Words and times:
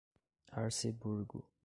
Arceburgo 0.57 1.45